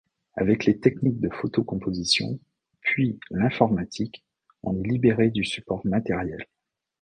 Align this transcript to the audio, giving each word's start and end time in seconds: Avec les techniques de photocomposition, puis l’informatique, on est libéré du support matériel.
Avec 0.35 0.65
les 0.65 0.79
techniques 0.79 1.19
de 1.19 1.29
photocomposition, 1.29 2.39
puis 2.79 3.19
l’informatique, 3.29 4.25
on 4.63 4.75
est 4.81 4.87
libéré 4.87 5.29
du 5.29 5.43
support 5.45 5.85
matériel. 5.85 6.43